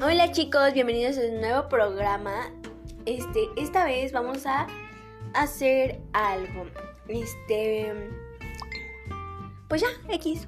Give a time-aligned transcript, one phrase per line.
[0.00, 2.52] Hola chicos, bienvenidos a un nuevo programa.
[3.04, 4.68] Este, esta vez vamos a
[5.34, 6.66] hacer algo.
[7.08, 7.92] Este,
[9.68, 10.46] pues ya, X.